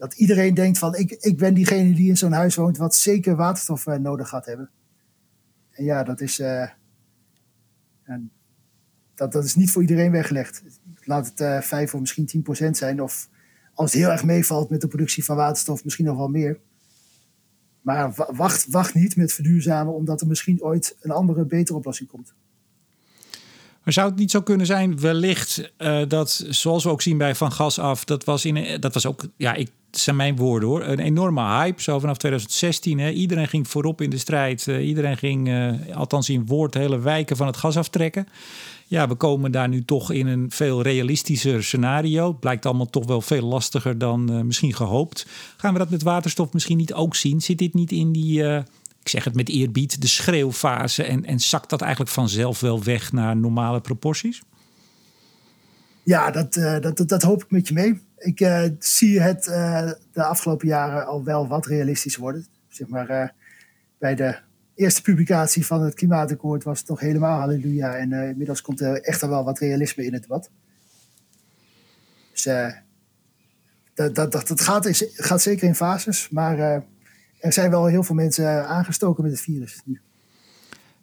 [0.00, 3.36] dat iedereen denkt van ik, ik ben diegene die in zo'n huis woont wat zeker
[3.36, 4.70] waterstof uh, nodig gaat hebben.
[5.70, 6.68] En ja, dat is, uh,
[9.14, 10.62] dat, dat is niet voor iedereen weggelegd.
[11.00, 13.02] Laat het uh, 5 of misschien 10 procent zijn.
[13.02, 13.28] Of
[13.74, 16.58] als het heel erg meevalt met de productie van waterstof, misschien nog wel meer.
[17.80, 22.34] Maar wacht, wacht niet met verduurzamen, omdat er misschien ooit een andere, betere oplossing komt.
[23.84, 25.72] Maar zou het niet zo kunnen zijn, wellicht,
[26.08, 29.28] dat zoals we ook zien bij Van Gas af, dat was, in, dat was ook,
[29.36, 31.82] ja, ik dat zijn mijn woorden hoor, een enorme hype.
[31.82, 32.98] Zo vanaf 2016.
[32.98, 33.10] Hè.
[33.10, 34.66] Iedereen ging voorop in de strijd.
[34.66, 38.26] Uh, iedereen ging, uh, althans in woord, hele wijken van het gas aftrekken.
[38.86, 42.28] Ja, we komen daar nu toch in een veel realistischer scenario.
[42.28, 45.26] Het blijkt allemaal toch wel veel lastiger dan uh, misschien gehoopt.
[45.56, 47.40] Gaan we dat met waterstof misschien niet ook zien?
[47.40, 48.42] Zit dit niet in die
[49.02, 53.12] ik zeg het met eerbied, de schreeuwfase en, en zakt dat eigenlijk vanzelf wel weg
[53.12, 54.42] naar normale proporties?
[56.02, 58.00] Ja, dat, dat, dat, dat hoop ik met je mee.
[58.18, 59.44] Ik zie het
[60.12, 62.46] de afgelopen jaren al wel wat realistisch worden.
[62.68, 63.34] Zeg maar,
[63.98, 64.38] bij de
[64.74, 67.96] eerste publicatie van het klimaatakkoord was het nog helemaal halleluja.
[67.96, 70.50] En inmiddels komt er echt wel wat realisme in het debat.
[72.32, 72.42] Dus
[73.94, 76.28] dat, dat, dat, dat gaat, is, gaat zeker in fases.
[76.28, 76.58] Maar
[77.38, 80.00] er zijn wel heel veel mensen aangestoken met het virus nu.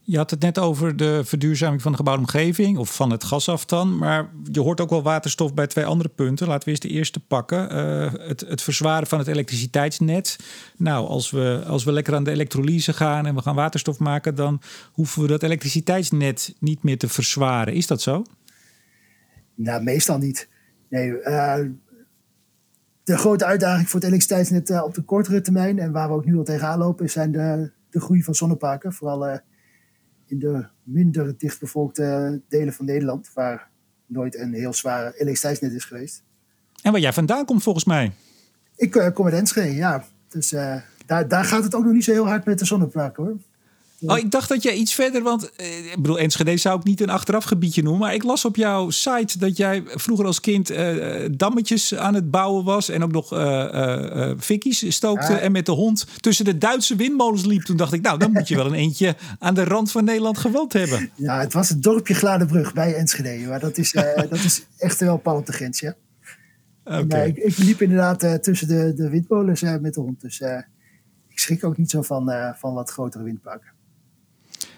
[0.10, 4.00] Je had het net over de verduurzaming van de gebouwde omgeving of van het gasafstand.
[4.00, 6.48] Maar je hoort ook wel waterstof bij twee andere punten.
[6.48, 7.76] Laten we eerst de eerste pakken.
[7.76, 10.38] Uh, het, het verzwaren van het elektriciteitsnet.
[10.78, 14.36] Nou, als we, als we lekker aan de elektrolyse gaan en we gaan waterstof maken,
[14.36, 17.74] dan hoeven we dat elektriciteitsnet niet meer te verzwaren.
[17.74, 18.24] Is dat zo?
[19.56, 20.50] Nou, meestal niet.
[20.90, 21.56] Nee, uh,
[23.04, 26.26] de grote uitdaging voor het elektriciteitsnet uh, op de kortere termijn en waar we ook
[26.26, 28.94] nu al tegenaan lopen, zijn de, de groei van zonneparken.
[28.94, 29.40] Vooral
[30.28, 33.70] in de minder dichtbevolkte delen van Nederland, waar
[34.06, 36.24] nooit een heel zwaar elektriciteitsnet is geweest.
[36.82, 38.12] En waar jij vandaan komt volgens mij?
[38.76, 40.06] Ik uh, kom uit Enschede, ja.
[40.28, 43.24] Dus uh, daar, daar gaat het ook nog niet zo heel hard met de zonneparken
[43.24, 43.38] hoor.
[44.06, 47.02] Oh, ik dacht dat jij iets verder, want eh, ik bedoel, Enschede zou ik niet
[47.02, 51.26] een achterafgebiedje noemen, maar ik las op jouw site dat jij vroeger als kind uh,
[51.32, 56.06] dammetjes aan het bouwen was en ook nog uh, fikkies stookte en met de hond
[56.20, 57.62] tussen de Duitse windmolens liep.
[57.62, 60.38] Toen dacht ik, nou, dan moet je wel een eentje aan de rand van Nederland
[60.38, 61.10] gewoond hebben.
[61.16, 63.92] Ja, het was het dorpje Gladenbrug bij Enschede, maar dat is,
[64.30, 65.96] dat is echt wel pal op de grens, ja.
[66.84, 67.28] Okay.
[67.28, 70.42] ik, ik, liep inderdaad tussen de, de windmolens met de hond, dus
[71.28, 73.76] ik schrik ook niet zo van, van wat grotere windparken.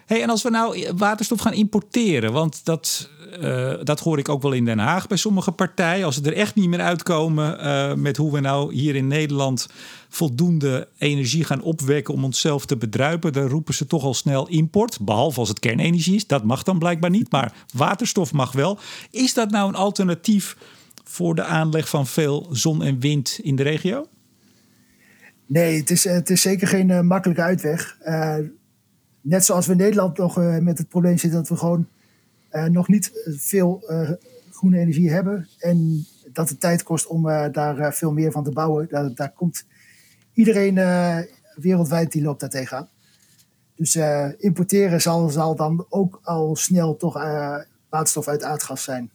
[0.09, 3.09] Hey, en als we nou waterstof gaan importeren, want dat,
[3.41, 6.05] uh, dat hoor ik ook wel in Den Haag bij sommige partijen.
[6.05, 9.67] Als ze er echt niet meer uitkomen uh, met hoe we nou hier in Nederland
[10.09, 14.99] voldoende energie gaan opwekken om onszelf te bedruipen, dan roepen ze toch al snel import.
[15.01, 18.79] Behalve als het kernenergie is, dat mag dan blijkbaar niet, maar waterstof mag wel.
[19.11, 20.57] Is dat nou een alternatief
[21.03, 24.07] voor de aanleg van veel zon en wind in de regio?
[25.45, 27.97] Nee, het is, het is zeker geen uh, makkelijke uitweg
[29.29, 31.87] net zoals we in Nederland nog uh, met het probleem zitten dat we gewoon
[32.51, 34.09] uh, nog niet veel uh,
[34.51, 35.47] groene energie hebben.
[35.59, 39.13] En dat het tijd kost om daar veel meer van te bouwen.
[39.15, 39.65] Daar, komt
[40.33, 40.75] iedereen
[41.55, 42.89] wereldwijd die loopt daar tegenaan.
[43.75, 43.95] Dus
[44.37, 47.13] importeren zal, zal dan ook al snel toch
[47.89, 49.11] waterstof uit aardgas zijn.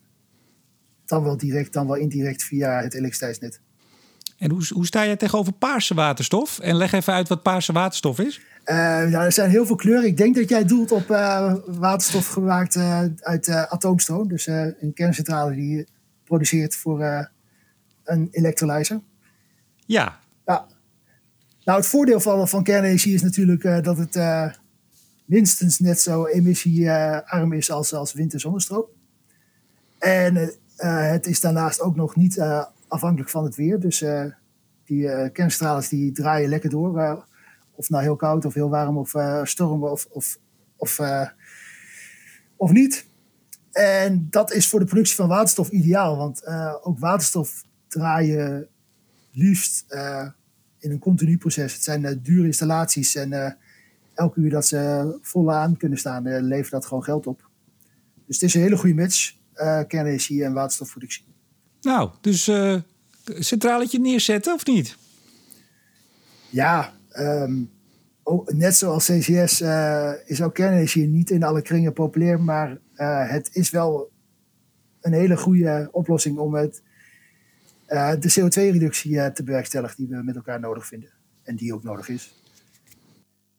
[1.06, 3.60] Dan wel direct, dan wel indirect via het elektriciteitsnet.
[4.38, 6.58] En hoe, hoe sta jij tegenover paarse waterstof?
[6.58, 8.40] En leg even uit wat paarse waterstof is.
[8.66, 10.06] Uh, er zijn heel veel kleuren.
[10.06, 14.28] Ik denk dat jij doelt op uh, waterstof gemaakt uh, uit atoomstroom.
[14.28, 15.86] Dus een kerncentrale die
[16.24, 17.28] produceert voor
[18.04, 19.00] een electrolyzer.
[19.86, 20.18] Ja.
[20.46, 20.66] ja.
[21.64, 24.18] Nou, het voordeel van, van kernenergie is natuurlijk dat het
[25.24, 28.86] minstens net zo emissiearm is als, als wind- en zonnestroom.
[29.98, 32.40] En het is daarnaast ook nog niet
[32.88, 33.80] afhankelijk van het weer.
[33.80, 34.04] Dus
[34.84, 37.24] die kerncentrales die draaien lekker door
[37.74, 40.38] of nou heel koud of heel warm of uh, stormen of, of,
[40.76, 41.28] of, uh,
[42.56, 43.06] of niet.
[43.72, 48.68] En dat is voor de productie van waterstof ideaal, want uh, ook waterstof draaien
[49.30, 49.84] liefst
[50.78, 51.72] in een continu proces.
[51.72, 53.58] Het zijn dure installaties en
[54.14, 57.48] elke uur dat ze vol aan kunnen staan, levert dat gewoon geld op.
[58.26, 59.34] Dus het is een hele goede match,
[59.88, 61.24] kernenergie en waterstofproductie.
[61.80, 62.50] Nou, dus
[63.24, 64.96] centraletje neerzetten of niet?
[66.50, 67.70] Ja, Um,
[68.46, 73.48] net zoals CCS uh, is ook kernenergie niet in alle kringen populair, maar uh, het
[73.52, 74.12] is wel
[75.00, 76.82] een hele goede oplossing om het,
[77.88, 81.10] uh, de CO2-reductie te bewerkstelligen die we met elkaar nodig vinden
[81.42, 82.34] en die ook nodig is.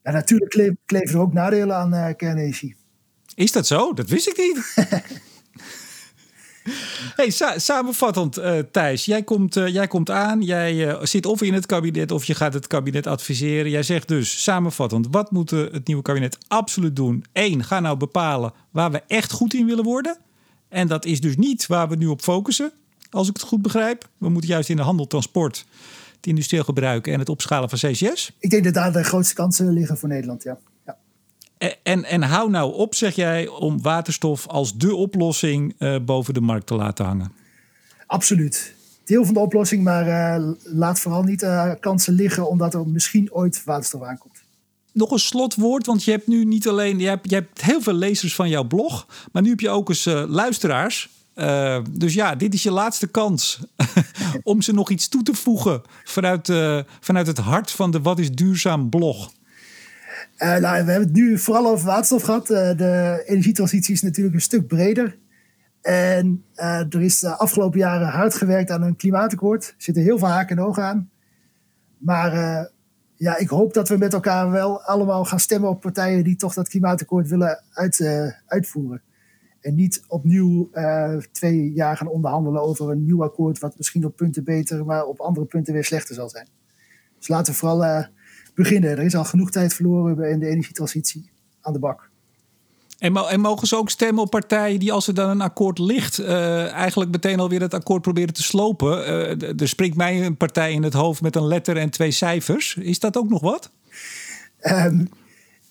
[0.02, 2.76] En natuurlijk kle kleven er ook nadelen aan kernenergie.
[3.36, 3.94] Is dat zo?
[3.94, 4.74] Dat wist ik niet.
[7.16, 11.54] Hey, samenvattend, uh, Thijs, jij komt, uh, jij komt aan, jij uh, zit of in
[11.54, 13.72] het kabinet of je gaat het kabinet adviseren.
[13.72, 17.26] Jij zegt dus, samenvattend, wat moet het nieuwe kabinet absoluut doen?
[17.34, 20.18] Eén, ga nou bepalen waar we echt goed in willen worden.
[20.70, 22.72] En dat is dus niet waar we nu op focussen,
[23.10, 24.10] als ik het goed begrijp.
[24.18, 25.66] We moeten juist in de handel, transport,
[26.16, 28.32] het industrieel gebruik en het opschalen van CCS.
[28.40, 30.58] Ik denk dat daar de grootste kansen liggen voor Nederland, ja.
[31.58, 36.42] En, en hou nou op, zeg jij, om waterstof als de oplossing uh, boven de
[36.42, 37.32] markt te laten hangen.
[38.08, 38.74] Absoluut.
[39.06, 43.34] Deel van de oplossing, maar uh, laat vooral niet uh, kansen liggen omdat er misschien
[43.34, 44.44] ooit waterstof aankomt.
[44.92, 47.94] Nog een slotwoord, want je hebt nu niet alleen, je hebt, je hebt heel veel
[47.94, 51.10] lezers van jouw blog, maar nu heb je ook eens luisteraars.
[51.90, 53.60] dus ja, dit is je laatste kans
[54.44, 56.52] om ze nog iets toe te voegen vanuit,
[57.00, 59.32] vanuit het hart van de Wat is Duurzaam blog.
[60.38, 62.48] Nou, we hebben het nu vooral over waterstof gehad.
[62.48, 65.18] de energietransitie is natuurlijk een stuk breder.
[65.82, 69.68] En er is de afgelopen jaren hard gewerkt aan een klimaatakkoord.
[69.68, 71.10] Er zitten heel veel haken en ogen aan.
[71.98, 72.32] Maar
[73.16, 76.54] ja, ik hoop dat we met elkaar wel allemaal gaan stemmen op partijen die toch
[76.54, 78.02] dat klimaatakkoord willen uit,
[78.46, 79.02] uitvoeren.
[79.62, 80.70] En niet opnieuw
[81.32, 85.20] twee jaar gaan onderhandelen over een nieuw akkoord, wat misschien op punten beter, maar op
[85.20, 86.48] andere punten weer slechter zal zijn.
[87.18, 88.06] Dus laten we vooral
[88.56, 88.90] beginnen.
[88.90, 91.30] Er is al genoeg tijd verloren in de energietransitie
[91.62, 92.10] aan de bak.
[93.00, 96.20] En, en, mogen ze ook stemmen op partijen die, als er dan een akkoord ligt,
[96.20, 99.06] uh, eigenlijk meteen alweer het akkoord proberen te slopen?
[99.58, 102.76] er springt mij een partij in het hoofd met een letter en twee cijfers.
[102.76, 103.72] Is dat ook nog wat?
[104.62, 105.10] Um,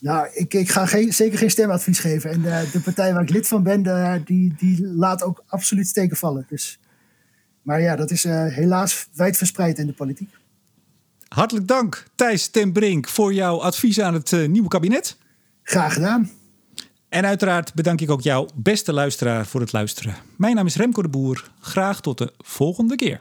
[0.00, 2.30] nou, ik, ik ga geen, zeker geen stemadvies geven.
[2.30, 5.86] En de, de partij waar ik lid van ben, de, die, die laat ook absoluut
[5.86, 6.46] steken vallen.
[6.48, 6.80] Dus,
[7.62, 10.30] maar ja, dat is uh, helaas wijdverspreid in de politiek.
[11.34, 15.16] Hartelijk dank, Thijs ten Brink, voor jouw advies aan het uh, nieuwe kabinet.
[15.62, 16.30] Graag gedaan.
[17.08, 20.14] En uiteraard bedank ik ook jou, beste luisteraar, voor het luisteren.
[20.36, 21.50] Mijn naam is Remco de Boer.
[21.60, 23.20] Graag tot de volgende keer.